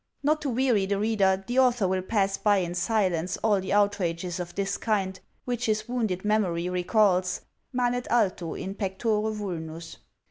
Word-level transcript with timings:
Not 0.23 0.41
to 0.41 0.49
weary 0.49 0.87
the 0.87 0.97
reader, 0.97 1.43
the 1.45 1.59
author 1.59 1.87
will 1.87 2.01
pass 2.01 2.35
by 2.35 2.57
in 2.57 2.73
silence 2.73 3.37
all 3.43 3.59
the 3.61 3.71
outrages 3.71 4.39
of 4.39 4.55
this 4.55 4.75
kind 4.75 5.19
which 5.45 5.67
his 5.67 5.87
wounded 5.87 6.25
memory 6.25 6.67
recalls, 6.69 7.41
—"Manet 7.71 8.07
alto 8.09 8.55
in 8.55 8.73
pectore 8.73 9.31
vulnus." 9.31 9.97